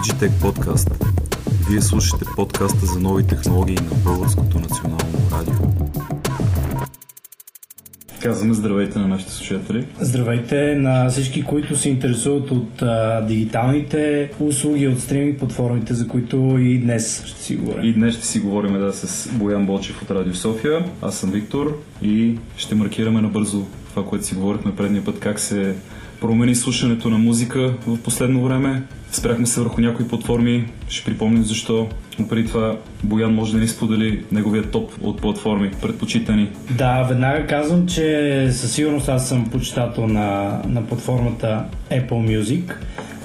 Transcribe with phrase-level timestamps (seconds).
[0.00, 0.90] Digitech Podcast.
[1.70, 5.54] Вие слушате подкаста за нови технологии на Българското национално радио.
[8.22, 9.86] Казваме здравейте на нашите слушатели.
[10.00, 16.36] Здравейте на всички, които се интересуват от а, дигиталните услуги, от стриминг платформите, за които
[16.58, 17.84] и днес ще си говорим.
[17.84, 20.84] И днес ще си говорим да, с Боян Бочев от Радио София.
[21.02, 25.74] Аз съм Виктор и ще маркираме набързо това, което си говорихме предния път, как се
[26.20, 28.82] промени слушането на музика в последно време.
[29.12, 31.88] Спряхме се върху някои платформи, ще припомним защо.
[32.18, 36.48] Но преди това Боян може да ни сподели неговия топ от платформи, предпочитани.
[36.70, 42.74] Да, веднага казвам, че със сигурност аз съм почитател на, на платформата Apple Music.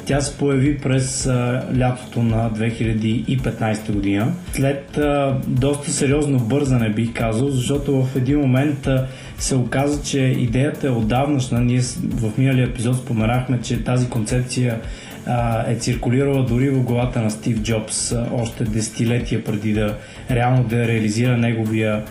[0.06, 4.34] Тя се появи през а, лятото на 2015 година.
[4.54, 10.20] След а, доста сериозно бързане бих казал, защото в един момент а, се оказа, че
[10.20, 11.62] идеята е отдавнашна.
[11.62, 14.80] Ние в миналия епизод споменахме, че тази концепция
[15.26, 19.98] а, е циркулирала дори в главата на Стив Джобс а, още десетилетия преди да
[20.32, 22.04] реално да реализира неговия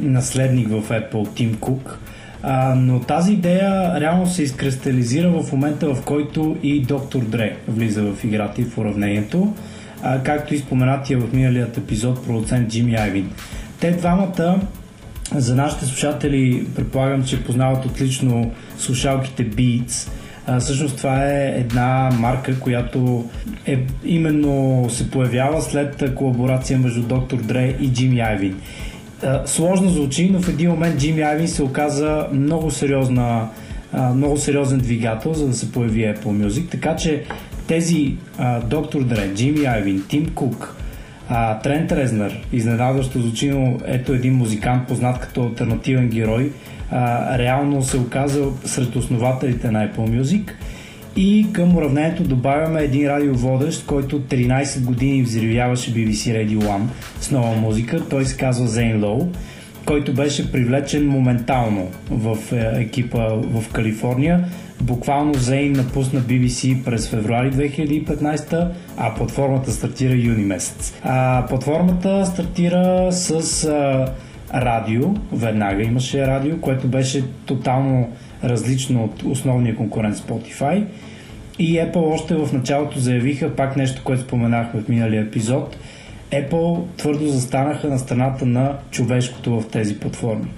[0.00, 1.98] наследник в Apple, Тим Кук.
[2.42, 8.02] А, но тази идея реално се изкристализира в момента, в който и доктор Дре влиза
[8.02, 9.54] в играта и в уравнението,
[10.02, 13.30] а, както и споменатия в миналият епизод продуцент Джимми Айвин.
[13.80, 14.60] Те двамата
[15.34, 20.10] за нашите слушатели предполагам, че познават отлично слушалките Beats.
[20.46, 23.28] А, всъщност това е една марка, която
[23.66, 28.60] е, именно се появява след колаборация между Доктор Дре и Джимми Айвин.
[29.44, 33.48] Сложно звучи, но в един момент Джимми Айвин се оказа много сериозна
[34.14, 36.70] много сериозен двигател, за да се появи Apple Music.
[36.70, 37.24] Така че
[37.66, 38.14] тези
[38.64, 40.76] Доктор Дре, Джимми Айвин, Тим Кук,
[41.28, 46.52] а, Трент Резнер, изненадващо звучи, но ето един музикант, познат като альтернативен герой,
[46.90, 50.52] а, реално се оказа сред основателите на Apple Music.
[51.16, 56.84] И към уравнението добавяме един радиоводещ, който 13 години взривяваше BBC Radio One
[57.20, 58.08] с нова музика.
[58.08, 59.28] Той се казва Зейн Лоу,
[59.86, 64.44] който беше привлечен моментално в е, екипа в Калифорния.
[64.82, 70.94] Буквално Зейн напусна BBC през февруари 2015, а платформата стартира юни месец.
[71.02, 74.06] А, платформата стартира с а,
[74.54, 78.12] радио, веднага имаше радио, което беше тотално
[78.44, 80.84] различно от основния конкурент Spotify.
[81.58, 85.76] И Apple още в началото заявиха пак нещо, което споменахме в миналия епизод.
[86.32, 90.48] Apple твърдо застанаха на страната на човешкото в тези платформи.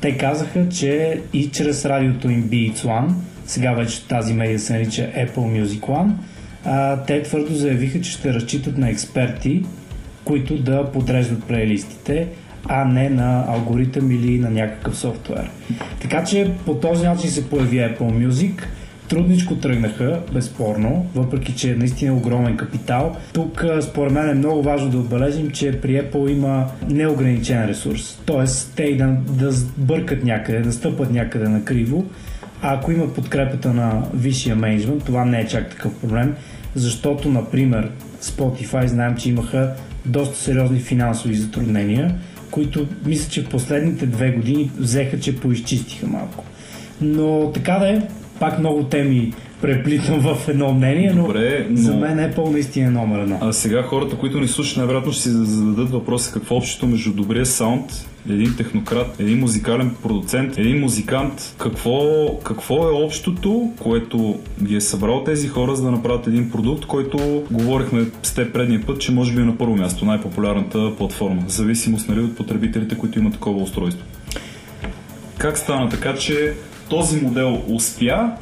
[0.00, 3.12] Те казаха, че и чрез радиото им Beats One,
[3.46, 6.10] сега вече тази медия се нарича Apple Music One,
[6.64, 9.64] а, те твърдо заявиха, че ще разчитат на експерти,
[10.24, 12.28] които да подреждат плейлистите,
[12.68, 15.50] а не на алгоритъм или на някакъв софтуер.
[16.00, 18.62] Така че по този начин се появи Apple Music.
[19.14, 23.16] Трудничко тръгнаха, безспорно, въпреки че е наистина огромен капитал.
[23.32, 28.18] Тук според мен е много важно да отбележим, че при Apple има неограничен ресурс.
[28.26, 32.04] Тоест, те и да, да бъркат някъде, да стъпат някъде на криво,
[32.62, 36.34] а ако има подкрепата на висшия менеджмент, това не е чак такъв проблем,
[36.74, 37.90] защото, например,
[38.22, 39.72] Spotify знаем, че имаха
[40.06, 42.14] доста сериозни финансови затруднения,
[42.50, 46.44] които мисля, че в последните две години взеха, че поизчистиха малко.
[47.00, 48.02] Но така да е,
[48.40, 51.76] пак много теми преплитам в едно мнение, но, Добре, но...
[51.76, 53.38] за мен Apple наистина е номер едно.
[53.40, 57.12] А сега хората, които ни слушат, най-вероятно ще си зададат въпроса какво е общото между
[57.12, 61.54] добрия саунд, един технократ, един музикален продуцент, един музикант.
[61.58, 62.00] Какво,
[62.44, 67.44] какво е общото, което ги е събрал тези хора, за да направят един продукт, който
[67.50, 71.52] говорихме с теб предния път, че може би е на първо място най-популярната платформа, в
[71.52, 74.04] зависимост нали, от потребителите, които имат такова устройство.
[75.38, 76.54] Как стана така, че
[76.88, 78.32] този модел успя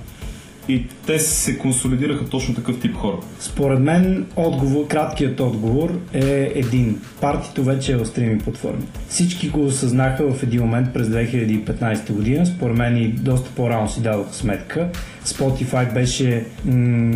[0.69, 3.17] и те се консолидираха точно такъв тип хора?
[3.41, 7.01] Според мен отговор, краткият отговор е един.
[7.21, 8.83] Партито вече е в стриминг платформи.
[9.09, 12.47] Всички го осъзнаха в един момент през 2015 година.
[12.47, 14.89] Според мен и доста по-рано си дадоха сметка.
[15.25, 17.15] Spotify беше м-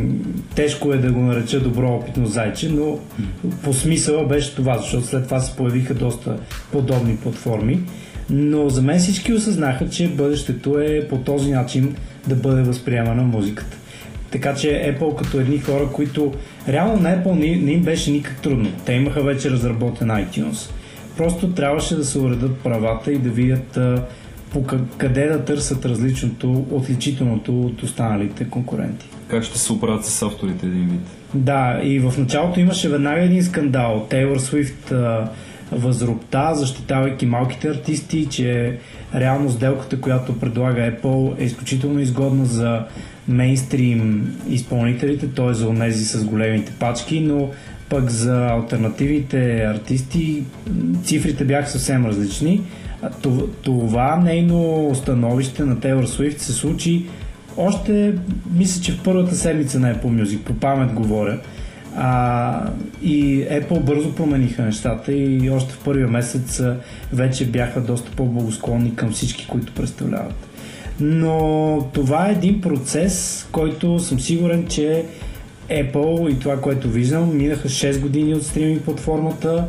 [0.54, 2.98] тежко е да го нареча добро опитно зайче, но
[3.62, 6.38] по смисъла беше това, защото след това се появиха доста
[6.72, 7.80] подобни платформи.
[8.30, 11.96] Но за мен всички осъзнаха, че бъдещето е по този начин
[12.28, 13.76] да бъде възприемана музиката.
[14.30, 16.32] Така че Apple като едни хора, които
[16.68, 18.72] реално на Apple не, не им беше никак трудно.
[18.86, 20.70] Те имаха вече разработен iTunes.
[21.16, 24.02] Просто трябваше да се уредат правата и да видят а,
[24.50, 24.64] по
[24.98, 29.06] къде да търсят различното, отличителното от останалите конкуренти.
[29.28, 31.00] Как ще се оправят с авторите един вид?
[31.34, 34.06] Да, и в началото имаше веднага един скандал.
[34.10, 34.92] Тейлор Свифт
[35.72, 38.78] а, възрубта, защитавайки малките артисти, че
[39.14, 42.84] реално сделката, която предлага Apple е изключително изгодна за
[43.28, 45.54] мейнстрим изпълнителите, т.е.
[45.54, 47.50] за онези с големите пачки, но
[47.88, 50.44] пък за альтернативните артисти
[51.04, 52.60] цифрите бяха съвсем различни.
[53.62, 57.06] Това нейно становище на Taylor Swift се случи
[57.56, 58.14] още,
[58.54, 61.38] мисля, че в първата седмица на Apple Music, по памет говоря.
[61.98, 62.70] А,
[63.02, 66.62] и Apple бързо промениха нещата и още в първия месец
[67.12, 70.34] вече бяха доста по-благосклонни към всички, които представляват.
[71.00, 75.04] Но това е един процес, който съм сигурен, че
[75.70, 79.64] Apple и това, което виждам, минаха 6 години от стриминг платформата.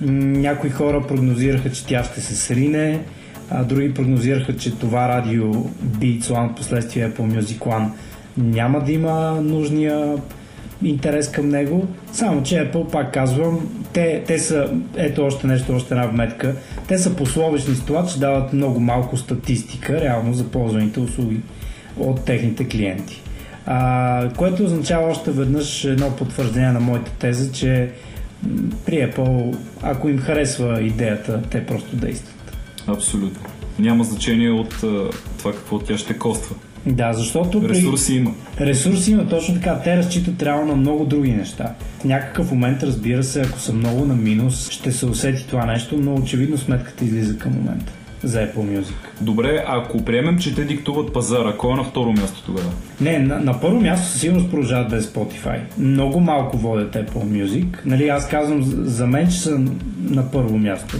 [0.00, 3.00] Някои хора прогнозираха, че тя ще се срине,
[3.50, 5.52] а други прогнозираха, че това радио
[5.84, 7.88] Beats One, последствие Apple Music One,
[8.38, 10.16] няма да има нужния
[10.84, 11.86] интерес към него.
[12.12, 16.54] Само, че Apple, пак казвам, те, те са, ето още нещо, още една вметка,
[16.88, 21.40] те са пословични с това, че дават много малко статистика, реално, за ползваните услуги
[21.96, 23.22] от техните клиенти.
[23.66, 27.90] А, което означава още веднъж едно потвърждение на моята теза, че
[28.86, 32.56] при Apple, ако им харесва идеята, те просто действат.
[32.86, 33.50] Абсолютно.
[33.78, 34.74] Няма значение от
[35.38, 36.56] това какво тя ще коства.
[36.86, 38.16] Да, защото ресурси при...
[38.16, 38.30] има.
[38.60, 39.80] Ресурси има, точно така.
[39.84, 41.74] Те разчитат реално на много други неща.
[42.00, 45.96] В някакъв момент, разбира се, ако са много на минус, ще се усети това нещо,
[45.96, 47.92] но очевидно сметката излиза към момента
[48.22, 48.94] за Apple Music.
[49.20, 52.70] Добре, ако приемем, че те диктуват пазара, кой е на второ място тогава?
[53.00, 55.58] Не, на, на първо място със сигурност продължават да е Spotify.
[55.78, 57.66] Много малко водят Apple Music.
[57.84, 59.60] Нали, аз казвам за мен, че са
[60.02, 60.96] на първо място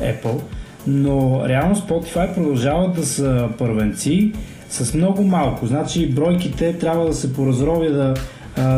[0.00, 0.40] Apple,
[0.86, 4.32] но реално Spotify продължават да са първенци
[4.68, 5.66] с много малко.
[5.66, 8.14] Значи бройките трябва да се поразровя да,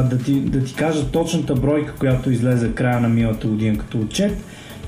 [0.03, 4.39] да, ти, да ти кажа точната бройка, която излезе края на миналата година като отчет,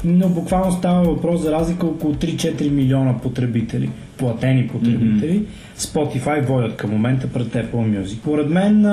[0.04, 5.40] но буквално става въпрос за разлика около 3-4 милиона потребители, платени потребители.
[5.40, 5.78] Mm-hmm.
[5.78, 8.18] Spotify водят към момента пред Apple Music.
[8.18, 8.86] Поред мен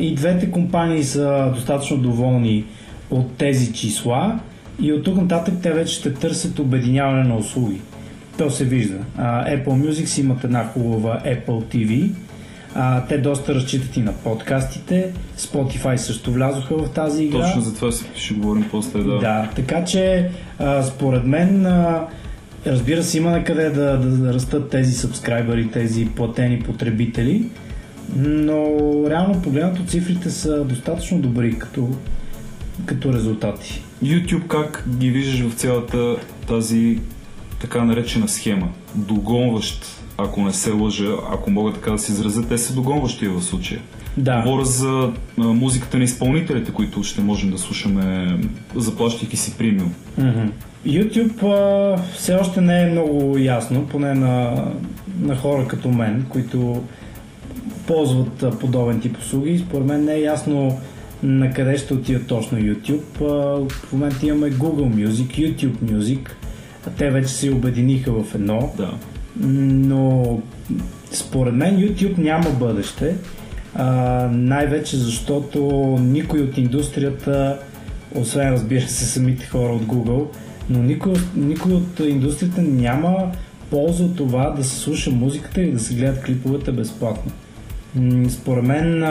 [0.00, 2.64] и двете компании са достатъчно доволни
[3.10, 4.40] от тези числа
[4.80, 7.80] и от тук нататък те вече ще търсят обединяване на услуги.
[8.38, 8.98] То се вижда.
[9.18, 12.10] Apple Music си имат една хубава Apple TV.
[12.74, 15.12] А, те доста разчитат и на подкастите.
[15.38, 17.38] Spotify също влязоха в тази игра.
[17.38, 18.98] Точно за това ще говорим после.
[18.98, 22.06] Да, да така че а, според мен а,
[22.66, 27.46] разбира се има на къде да, да, да растат тези сабскрайбъри, тези платени потребители,
[28.16, 28.66] но
[29.10, 31.88] реално погледнато цифрите са достатъчно добри като,
[32.86, 33.82] като резултати.
[34.04, 36.16] YouTube как ги виждаш в цялата
[36.48, 36.98] тази
[37.60, 38.68] така наречена схема?
[38.94, 39.86] Догонващ,
[40.18, 43.80] ако не се лъжа, ако мога така да се изразя, те са догонващи в случая.
[44.16, 44.42] Да.
[44.42, 48.36] Говоря за а, музиката на изпълнителите, които ще можем да слушаме,
[48.76, 49.94] заплащайки си премиум.
[50.20, 50.50] Mm-hmm.
[50.86, 54.64] YouTube а, все още не е много ясно, поне на,
[55.20, 56.84] на хора като мен, които
[57.86, 59.58] ползват а, подобен тип услуги.
[59.58, 60.78] Според мен не е ясно
[61.22, 63.18] на къде ще отида точно YouTube.
[63.68, 66.28] В момента имаме Google Music, YouTube Music.
[66.98, 68.72] Те вече се обединиха в едно.
[68.76, 68.94] Да.
[69.40, 70.40] Но
[71.12, 73.14] според мен YouTube няма бъдеще.
[74.30, 75.60] най-вече защото
[76.00, 77.58] никой от индустрията,
[78.14, 80.26] освен разбира се самите хора от Google,
[80.70, 83.32] но никой, никой от индустрията няма
[83.70, 87.32] полза от това да се слуша музиката и да се гледат клиповете безплатно.
[88.28, 89.04] Според мен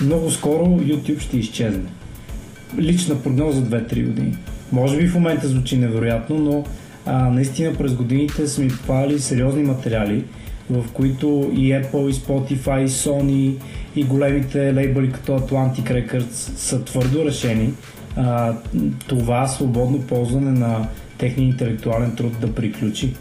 [0.00, 1.84] много скоро YouTube ще изчезне.
[2.78, 4.36] Лична прогноза 2-3 години.
[4.72, 6.64] Може би в момента звучи невероятно, но
[7.06, 10.24] а, наистина през годините са ми попали сериозни материали,
[10.70, 13.54] в които и Apple, и Spotify, и Sony,
[13.96, 17.72] и големите лейбъли като Atlantic Records са твърдо решени
[18.16, 18.54] а,
[19.08, 23.14] това свободно ползване на техния интелектуален труд да приключи.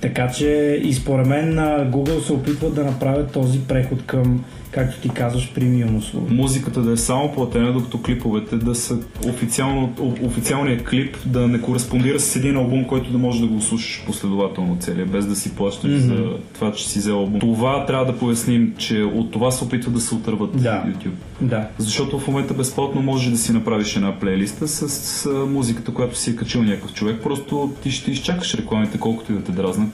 [0.00, 1.56] Така че и според мен
[1.90, 6.34] Google се опитват да направят този преход към както ти казваш, премиум услуга.
[6.34, 12.20] Музиката да е само платена, докато клиповете да са официално, официалният клип да не кореспондира
[12.20, 15.90] с един албум, който да можеш да го слушаш последователно целия, без да си плащаш
[15.90, 16.06] mm-hmm.
[16.06, 17.40] за това, че си взел албум.
[17.40, 20.84] Това трябва да поясним, че от това се опитва да се отърват да.
[20.86, 21.14] YouTube.
[21.40, 21.68] Да.
[21.78, 26.30] Защото в момента безплатно можеш да си направиш една плейлиста с, с музиката, която си
[26.30, 27.16] е качил някакъв човек.
[27.22, 29.87] Просто ти ще изчакаш рекламите, колкото и да те дразнат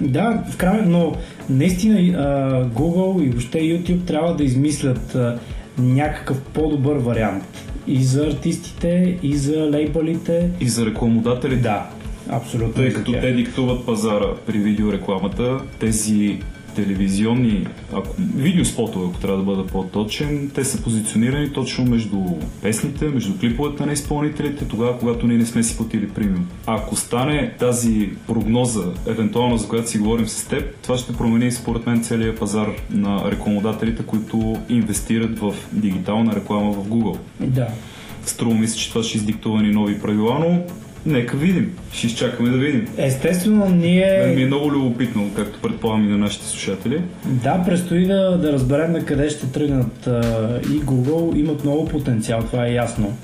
[0.00, 1.12] да, в край, но
[1.50, 1.98] наистина
[2.74, 5.16] Google и въобще YouTube трябва да измислят
[5.78, 7.44] някакъв по-добър вариант
[7.86, 10.50] и за артистите, и за лейбълите.
[10.60, 11.62] И за рекламодателите.
[11.62, 11.90] Да,
[12.30, 12.74] абсолютно.
[12.74, 16.38] Тъй като те диктуват пазара при видеорекламата, тези
[16.74, 22.18] телевизионни, ако, видеоспотове, ако трябва да бъда по-точен, те са позиционирани точно между
[22.62, 26.46] песните, между клиповете на изпълнителите, тогава, когато ние не сме си платили премиум.
[26.66, 31.86] Ако стане тази прогноза, евентуално за която си говорим с теб, това ще промени според
[31.86, 37.18] мен целият пазар на рекламодателите, които инвестират в дигитална реклама в Google.
[37.40, 37.68] Да.
[38.26, 40.62] Струва ми се, че това ще издиктува ни нови правила, но
[41.06, 41.76] Нека видим.
[41.92, 42.88] Ще изчакаме да видим.
[42.96, 44.18] Естествено, ние...
[44.26, 47.02] Мен ми е много любопитно, както предполагам и на нашите слушатели.
[47.24, 50.08] Да, предстои да, да разберем на къде ще тръгнат
[50.70, 51.36] и Google.
[51.38, 53.16] Имат много потенциал, това е ясно.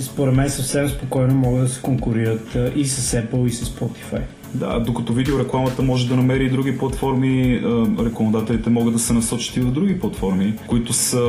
[0.00, 4.20] Според мен съвсем спокойно могат да се конкурират и с Apple, и с Spotify.
[4.54, 7.60] Да, докато видеорекламата може да намери и други платформи,
[7.98, 11.22] рекламодателите могат да се насочат и в други платформи, които са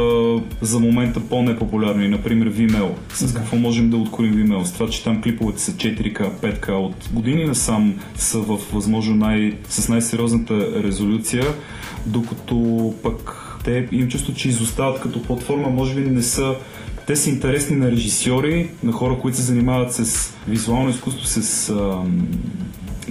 [0.62, 2.89] за момента по-непопулярни, например Vimeo.
[3.13, 3.39] С да.
[3.39, 4.63] какво можем да откорим Vimeo?
[4.63, 9.53] С това, че там клиповете са 4K, 5K от години насам са в възможно най-
[9.70, 11.46] с най-сериозната резолюция,
[12.05, 16.55] докато пък те им чувство, че изостават като платформа, може би не са
[17.08, 22.27] те са интересни на режисьори, на хора, които се занимават с визуално изкуство, с ам,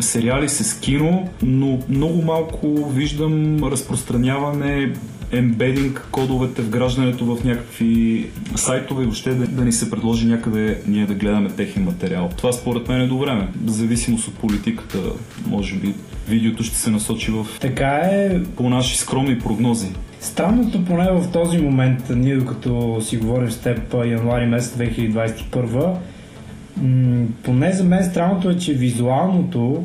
[0.01, 4.93] сериали с кино, но много малко виждам разпространяване
[5.33, 11.07] ембединг кодовете, вграждането в някакви сайтове и въобще да, да ни се предложи някъде ние
[11.07, 12.31] да гледаме техен материал.
[12.37, 13.49] Това според мен е до време.
[13.65, 14.99] В зависимост от политиката,
[15.47, 15.95] може би
[16.29, 17.47] видеото ще се насочи в...
[17.61, 18.43] Така е...
[18.57, 19.89] По наши скромни прогнози.
[20.21, 25.95] Странното поне в този момент, ние докато си говорим с теб януари месец 2021,
[26.83, 29.85] М- поне за мен странното е, че визуалното,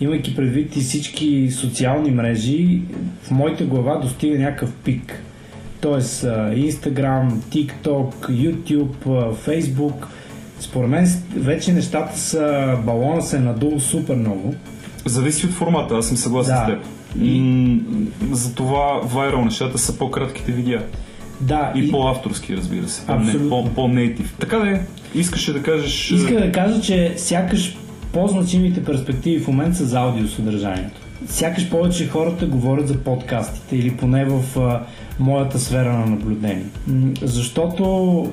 [0.00, 2.82] имайки предвид и всички социални мрежи,
[3.22, 5.22] в моята глава достига някакъв пик.
[5.80, 10.06] Тоест Instagram, TikTok, YouTube, Facebook.
[10.60, 14.54] Според мен вече нещата са, балона се е надул супер много.
[15.04, 16.64] Зависи от формата, аз съм съгласен да.
[16.64, 16.78] с теб.
[17.22, 17.80] И...
[18.32, 20.82] Затова вайрал нещата са по-кратките видеа.
[21.40, 21.72] Да.
[21.76, 21.90] И, и...
[21.90, 23.02] по-авторски, разбира се.
[23.06, 23.70] Абсолютно.
[23.74, 24.34] По-нейтив.
[24.40, 24.80] Така да е.
[25.14, 26.10] Искаше да кажеш...
[26.10, 27.76] Иска да кажа, че сякаш
[28.12, 31.00] по-значимите перспективи в момента са за аудиосъдържанието.
[31.26, 34.80] Сякаш повече хората говорят за подкастите или поне в а,
[35.18, 36.66] моята сфера на наблюдение.
[37.22, 37.84] Защото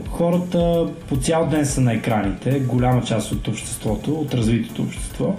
[0.09, 5.35] хората по цял ден са на екраните, голяма част от обществото, от развитото общество,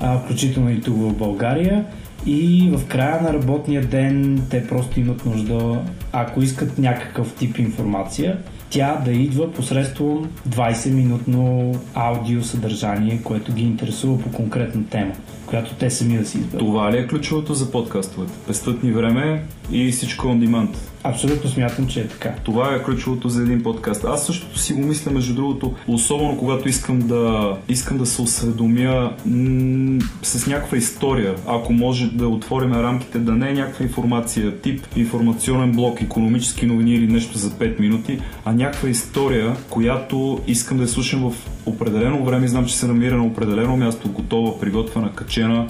[0.00, 1.84] а, включително и тук в България.
[2.26, 8.38] И в края на работния ден те просто имат нужда, ако искат някакъв тип информация,
[8.70, 15.12] тя да идва посредством 20-минутно аудио съдържание, което ги интересува по конкретна тема,
[15.46, 16.58] която те сами да си изберат.
[16.58, 18.32] Това ли е ключовото за подкастовете?
[18.46, 20.89] Пестът ни време и всичко on demand.
[21.02, 22.34] Абсолютно смятам, че е така.
[22.44, 24.04] Това е ключовото за един подкаст.
[24.04, 29.12] Аз същото си го мисля, между другото, особено когато искам да, искам да се осведомя
[29.26, 31.34] м- с някаква история.
[31.46, 36.94] Ако може да отворим рамките, да не е някаква информация, тип информационен блок, економически новини
[36.94, 41.34] или нещо за 5 минути, а някаква история, която искам да я слушам в
[41.66, 42.48] определено време.
[42.48, 45.66] Знам, че се намира на определено място, готова, приготвена, качена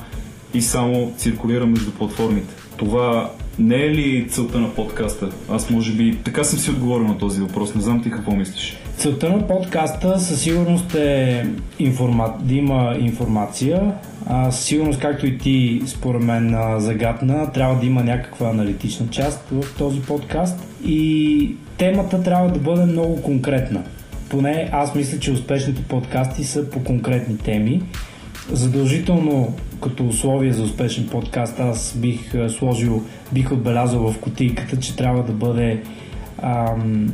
[0.54, 2.54] и само циркулира между платформите.
[2.80, 5.28] Това не е ли целта на подкаста?
[5.50, 7.74] Аз може би така съм си отговорил на този въпрос.
[7.74, 8.76] Не знам ти какво мислиш.
[8.96, 11.46] Целта на подкаста със сигурност е
[11.78, 12.34] информа...
[12.42, 13.92] да има информация.
[14.26, 19.48] А, със сигурност, както и ти според мен загадна, трябва да има някаква аналитична част
[19.52, 20.58] в този подкаст.
[20.84, 23.82] И темата трябва да бъде много конкретна.
[24.28, 27.82] Поне аз мисля, че успешните подкасти са по конкретни теми.
[28.52, 33.02] Задължително като условие за успешен подкаст аз бих сложил,
[33.32, 35.82] бих отбелязал в кутийката, че трябва да бъде
[36.42, 37.12] ам,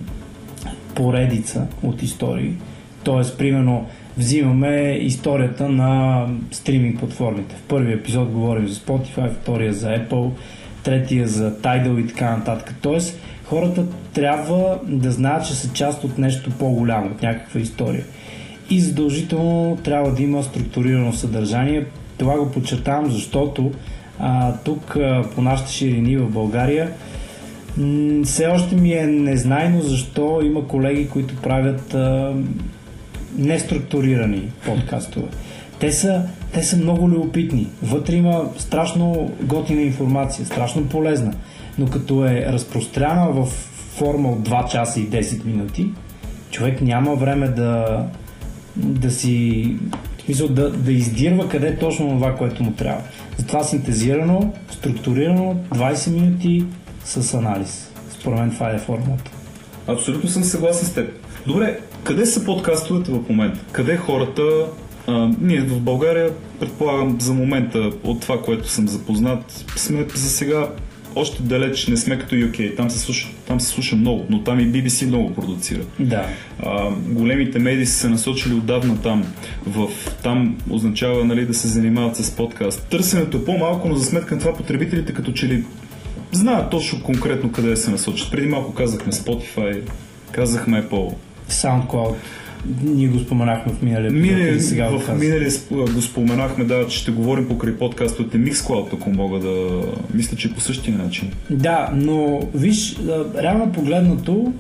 [0.94, 2.52] поредица от истории.
[3.04, 3.86] Тоест, примерно,
[4.18, 7.54] взимаме историята на стриминг платформите.
[7.54, 10.30] В първия епизод говорим за Spotify, втория за Apple,
[10.82, 12.74] третия за Tidal и така нататък.
[12.82, 18.04] Тоест, хората трябва да знаят, че са част от нещо по-голямо, от някаква история.
[18.70, 21.86] И задължително трябва да има структурирано съдържание.
[22.18, 23.72] Това го подчертавам, защото
[24.18, 26.92] а, тук а, по нашите ширини в България
[28.24, 32.34] все още ми е незнайно защо има колеги, които правят а,
[33.38, 35.28] неструктурирани подкастове.
[35.78, 37.66] Те са, те са много любопитни.
[37.82, 41.32] Вътре има страшно готина информация, страшно полезна
[41.78, 43.46] но като е разпростряна в
[43.96, 45.90] форма от 2 часа и 10 минути,
[46.50, 48.02] човек няма време да,
[48.76, 49.76] да си
[50.24, 53.02] смисъл да, да издирва къде точно това, което му трябва.
[53.36, 56.64] Затова синтезирано, структурирано, 20 минути
[57.04, 57.90] с анализ.
[58.10, 59.30] Според мен това е формата.
[59.86, 61.10] Абсолютно съм съгласен с теб.
[61.46, 63.60] Добре, къде са подкастовете в момента?
[63.72, 64.42] Къде хората
[65.06, 70.68] а, ние в България, предполагам, за момента от това, което съм запознат, сме за сега
[71.14, 72.76] още далеч не сме като UK.
[72.76, 75.80] Там се слуша, там се слуша много, но там и BBC много продуцира.
[76.00, 76.26] Да.
[76.62, 79.24] А, големите медии са се насочили отдавна там.
[79.66, 79.88] В,
[80.22, 82.86] там означава нали, да се занимават с подкаст.
[82.90, 85.64] Търсенето е по-малко, но за сметка на това потребителите като че ли
[86.32, 88.30] знаят точно конкретно къде се насочат.
[88.30, 89.82] Преди малко казахме Spotify,
[90.32, 91.14] казахме Apple.
[91.50, 92.14] SoundCloud.
[92.84, 94.10] Ние го споменахме в миналия.
[94.10, 95.18] Минали, сега го в казвам.
[95.18, 99.82] миналия го споменахме, да, че ще говорим покрай подкастовете Mixcloud, ако мога да...
[100.14, 101.30] Мисля, че по същия начин.
[101.50, 102.96] Да, но виж,
[103.42, 104.52] реално погледнато,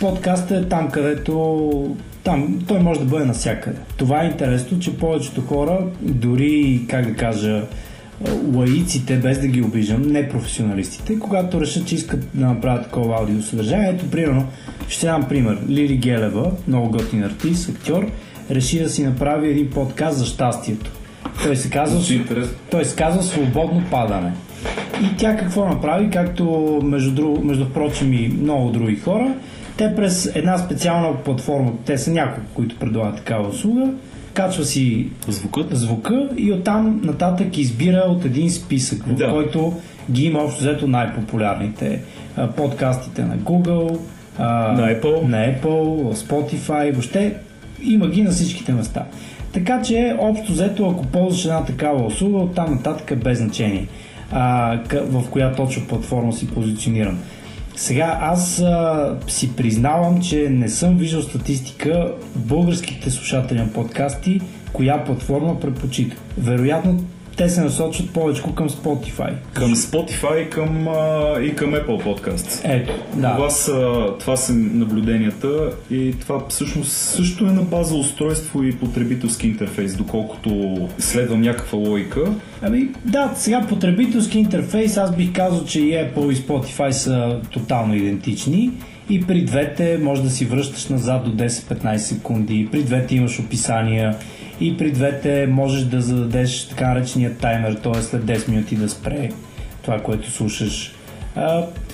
[0.00, 3.78] подкастът е там, където там, той може да бъде навсякъде.
[3.96, 7.62] Това е интересно, че повечето хора, дори, как да кажа,
[8.54, 13.90] лаиците, без да ги обиждам, не професионалистите, когато решат, че искат да направят такова аудиосъдържание,
[13.90, 14.46] ето, примерно,
[14.88, 15.58] ще дам пример.
[15.68, 18.10] Лили Гелева, много готин артист, актьор,
[18.50, 20.90] реши да си направи един подкаст за щастието.
[21.42, 22.18] Той се казва,
[22.70, 24.32] той се казва Свободно падане.
[25.02, 29.34] И тя какво направи, както между, друг, между прочим и много други хора,
[29.76, 33.90] те през една специална платформа, те са няколко, които предлагат такава услуга,
[34.34, 35.76] качва си Звукът?
[35.76, 39.30] звука и оттам нататък избира от един списък, в Да.
[39.30, 39.72] който
[40.10, 42.00] ги има общо взето най-популярните
[42.56, 43.98] подкастите на Google,
[44.38, 45.22] На Apple.
[45.22, 47.34] на Apple, Spotify, въобще
[47.82, 49.04] има ги на всичките места.
[49.52, 53.86] Така че, общо взето, ако ползваш една такава услуга, оттам нататък е без значение
[54.32, 57.18] а, в коя точно платформа си позиционирам.
[57.80, 64.40] Сега аз а, си признавам, че не съм виждал статистика българските слушатели на подкасти,
[64.72, 66.18] коя платформа предпочитат.
[66.38, 67.04] Вероятно
[67.40, 69.32] те се насочват повече към Spotify.
[69.52, 72.60] Към Spotify към, а, и към Apple Podcast.
[72.64, 73.34] Ето, да.
[73.34, 79.46] Това, са, това са наблюденията и това всъщност също е на база устройство и потребителски
[79.46, 82.32] интерфейс, доколкото следвам някаква логика.
[82.62, 87.94] Ами да, сега потребителски интерфейс, аз бих казал, че и Apple и Spotify са тотално
[87.94, 88.70] идентични.
[89.10, 94.16] И при двете може да си връщаш назад до 10-15 секунди, при двете имаш описания
[94.60, 98.02] и при двете можеш да зададеш така наречения таймер, т.е.
[98.02, 99.30] след 10 минути да спре
[99.82, 100.94] това, което слушаш.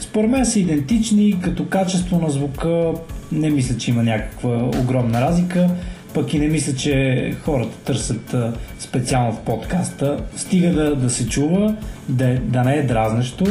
[0.01, 2.93] Според мен са идентични, като качество на звука
[3.33, 5.71] не мисля, че има някаква огромна разлика,
[6.15, 8.35] пък и не мисля, че хората търсят
[8.79, 10.25] специално в подкаста.
[10.37, 11.77] Стига да, да се чува,
[12.09, 13.45] да, да не е дразнещо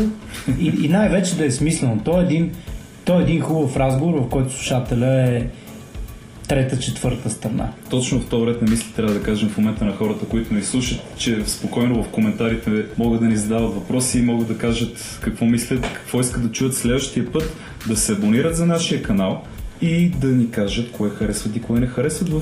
[0.60, 2.02] и, и най-вече да е смислено.
[2.06, 2.52] То е един,
[3.06, 5.48] то е един хубав разговор, в който слушателя е
[6.48, 7.72] трета, четвърта страна.
[7.90, 10.64] Точно в този ред на мисли трябва да кажем в момента на хората, които ни
[10.64, 15.46] слушат, че спокойно в коментарите могат да ни задават въпроси и могат да кажат какво
[15.46, 17.56] мислят, какво искат да чуят следващия път,
[17.88, 19.44] да се абонират за нашия канал
[19.82, 22.42] и да ни кажат кое харесват и кое не харесват в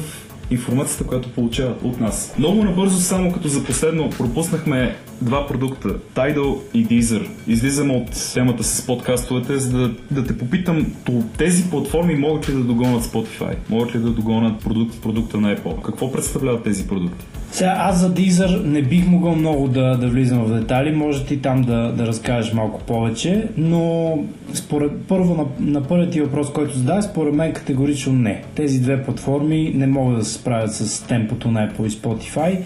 [0.51, 2.35] информацията, която получават от нас.
[2.39, 7.27] Много набързо, само като за последно, пропуснахме два продукта, Tidal и Deezer.
[7.47, 10.93] Излизаме от темата с подкастовете, за да, да те попитам,
[11.37, 13.55] тези платформи могат ли да догонят Spotify?
[13.69, 15.81] Могат ли да догонят продукт, продукта на Apple?
[15.81, 17.25] Какво представляват тези продукти?
[17.53, 21.41] Сега аз за Deezer не бих могъл много да, да влизам в детайли, може ти
[21.41, 24.17] там да, да разкажеш малко повече, но
[24.53, 28.43] според, първо на, на първият ти въпрос, който зададе, според мен категорично не.
[28.55, 32.59] Тези две платформи не могат да се справят с темпото на Apple и Spotify.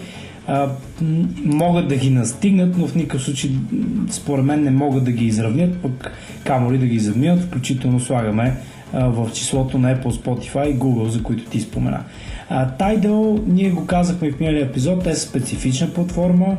[0.46, 0.68] А,
[1.44, 3.50] могат да ги настигнат, но в никакъв случай
[4.10, 6.12] според мен не могат да ги изравнят, пък
[6.44, 8.56] камо ли да ги изравнят, включително слагаме
[8.92, 12.04] а, в числото на Apple, Spotify и Google, за които ти спомена.
[12.50, 16.56] А, Tidal, ние го казахме в миналия епизод, са специфична платформа,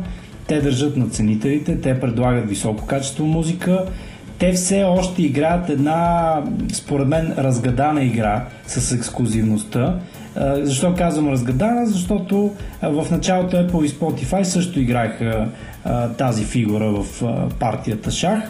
[0.47, 3.85] те държат на ценителите, те предлагат високо качество музика,
[4.39, 6.35] те все още играят една,
[6.73, 9.99] според мен, разгадана игра с ексклюзивността.
[10.61, 11.87] Защо казвам разгадана?
[11.87, 15.47] Защото в началото Apple и Spotify също играеха
[16.17, 17.23] тази фигура в
[17.59, 18.43] партията шах.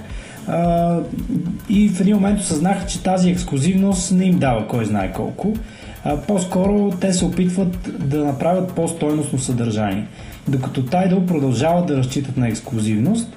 [1.70, 5.54] И в един момент осъзнаха, че тази ексклюзивност не им дава кой знае колко.
[6.04, 10.08] А, по-скоро те се опитват да направят по-стойностно съдържание.
[10.48, 13.28] Докато Tidal продължават да разчитат на ексклюзивност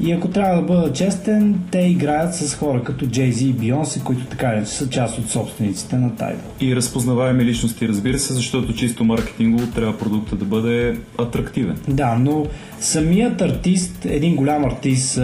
[0.00, 4.24] и ако трябва да бъда честен, те играят с хора като Jay-Z и Beyoncé, които
[4.26, 6.36] така иначе са част от собствениците на Tidal.
[6.60, 11.78] И разпознаваеми личности, разбира се, защото чисто маркетингово трябва продукта да бъде атрактивен.
[11.88, 12.46] Да, но
[12.80, 15.20] самият артист, един голям артист,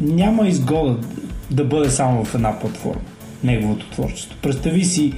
[0.00, 0.96] няма изгода
[1.50, 3.00] да бъде само в една платформа,
[3.44, 4.36] неговото творчество.
[4.42, 5.12] Представи си,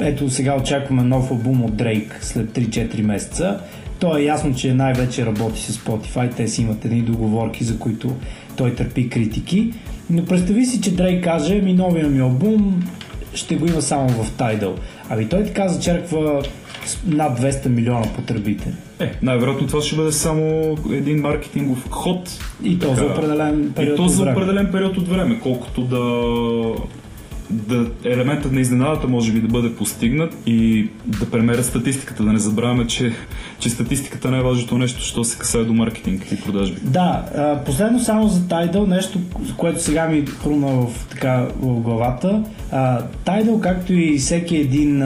[0.00, 3.60] ето сега очакваме нов албум от Дрейк след 3-4 месеца.
[3.98, 8.16] То е ясно, че най-вече работи с Spotify, те си имат едни договорки, за които
[8.56, 9.72] той търпи критики.
[10.10, 12.82] Но представи си, че Дрейк каже, ми новия ми албум
[13.34, 14.74] ще го има само в Tidal.
[15.10, 16.42] Ами той така зачерква
[17.06, 18.72] над 200 милиона потребители.
[19.00, 22.30] Е, най-вероятно това ще бъде само един маркетингов ход.
[22.64, 25.98] И то за определен период И то за определен период от време, колкото да
[27.50, 32.22] да елементът на изненадата може би да бъде постигнат и да премерят статистиката.
[32.22, 33.12] Да не забравяме, че,
[33.58, 36.80] че статистиката е най-важното нещо, що се касае до маркетинг и продажби.
[36.82, 37.24] Да,
[37.66, 39.18] последно само за Tidal, нещо,
[39.56, 42.42] което сега ми хрумна в, така, в главата.
[43.24, 45.00] Tidal, както и всеки един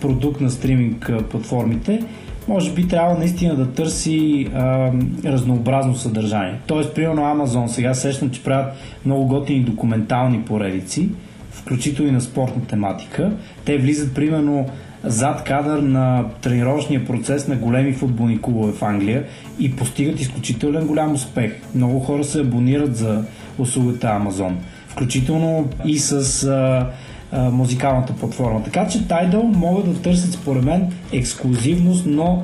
[0.00, 2.02] продукт на стриминг платформите,
[2.48, 4.90] може би трябва наистина да търси а,
[5.24, 6.60] разнообразно съдържание.
[6.66, 8.74] Тоест, примерно Amazon сега сещам, че правят
[9.06, 11.08] много готини документални поредици,
[11.52, 13.32] включително и на спортна тематика.
[13.64, 14.66] Те влизат примерно
[15.04, 19.24] зад кадър на тренировъчния процес на големи футболни клубове в Англия
[19.58, 21.52] и постигат изключителен голям успех.
[21.74, 23.24] Много хора се абонират за
[23.58, 24.52] услугата Amazon,
[24.88, 26.90] включително и с а,
[27.32, 28.62] а, музикалната платформа.
[28.64, 32.42] Така че Tidal могат да търсят според мен ексклюзивност, но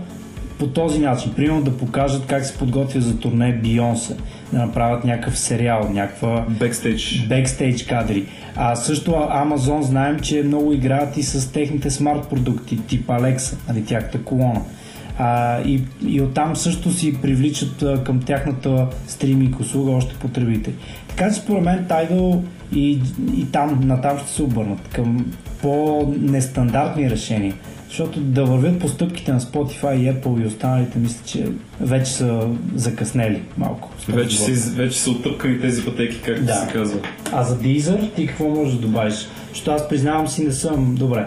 [0.59, 1.33] по този начин.
[1.37, 4.17] Примерно да покажат как се подготвя за турне Бионсе,
[4.53, 7.27] да направят някакъв сериал, някаква Бекстейдж.
[7.29, 8.27] бекстейдж кадри.
[8.57, 13.85] А също Amazon знаем, че много играят и с техните смарт продукти, тип Alexa, нали,
[13.85, 14.61] тяхната колона.
[15.19, 20.75] А, и, и оттам също си привличат а, към тяхната стриминг услуга още потребители.
[21.09, 22.41] Така че според мен Tidal
[22.73, 23.01] и,
[23.37, 25.27] и там, натам ще се обърнат към
[25.63, 27.55] по-нестандартни решения.
[27.89, 31.47] Защото да вървят по стъпките на Spotify и Apple и останалите, мисля, че
[31.81, 33.91] вече са закъснели малко.
[34.09, 36.55] Вече, си, вече са оттъпкани тези пътеки, както Да.
[36.55, 37.01] се казва.
[37.33, 39.15] А за Deezer ти какво можеш да добавиш?
[39.49, 41.27] Защото аз признавам си не съм добре.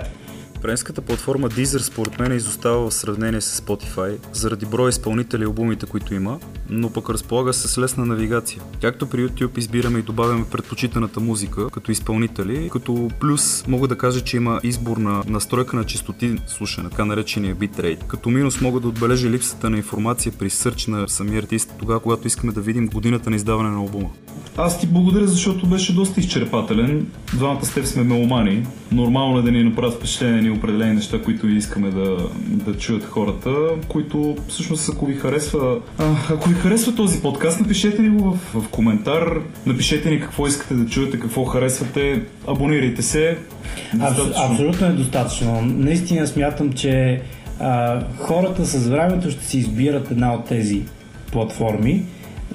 [0.62, 5.86] Френската платформа Deezer според мен изостава в сравнение с Spotify заради броя изпълнители и албумите,
[5.86, 8.62] които има, но пък разполага с лесна навигация.
[8.82, 14.22] Както при YouTube избираме и добавяме предпочитаната музика като изпълнители, като плюс мога да кажа,
[14.22, 18.08] че има избор на настройка на частоти слушане, така наречения bitrate.
[18.08, 22.28] Като минус мога да отбележа липсата на информация при сърч на самия артист, тогава когато
[22.28, 24.10] искаме да видим годината на издаване на албума.
[24.58, 27.08] Аз ти благодаря, защото беше доста изчерпателен.
[27.34, 28.64] Двамата с теб сме меломани.
[28.92, 32.18] Нормално е да ни направят впечатление ни определени неща, които искаме да,
[32.48, 33.52] да чуят хората,
[33.88, 38.62] които всъщност ако ви харесва а, ако ви харесва този подкаст, напишете ни го в,
[38.62, 43.38] в коментар, напишете ни какво искате да чуете, какво харесвате, абонирайте се.
[44.00, 44.44] Абс, Достатъчно.
[44.52, 45.62] абсолютно е достатъчно.
[45.62, 47.22] Наистина смятам, че
[47.60, 50.82] а, хората с времето ще си избират една от тези
[51.32, 52.06] платформи,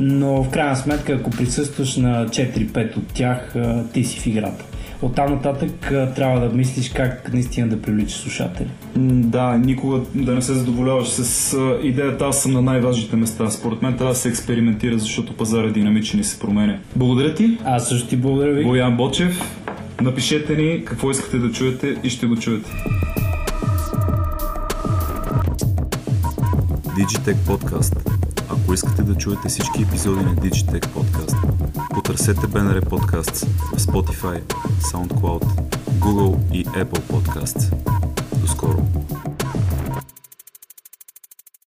[0.00, 3.54] но в крайна сметка, ако присъстваш на 4-5 от тях,
[3.92, 4.64] ти си в играта.
[5.02, 8.68] Оттам нататък а, трябва да мислиш как наистина да привличаш слушатели.
[8.96, 13.50] Да, никога да не се задоволяваш с идеята аз съм на най-важните места.
[13.50, 16.78] Според мен трябва да се експериментира, защото пазар е динамичен и се променя.
[16.96, 18.64] Благодаря ти, Аз също ти благодаря ви.
[18.64, 19.40] Боян Бочев.
[20.00, 22.70] Напишете ни какво искате да чуете и ще го чуете.
[26.96, 28.25] Digitech Podcast.
[28.66, 31.36] Ако искате да чуете всички епизоди на Digitech Podcast,
[31.94, 34.42] потърсете BNR Podcasts в Spotify,
[34.80, 35.44] SoundCloud,
[35.98, 37.74] Google и Apple Podcasts.
[38.40, 38.95] До скоро!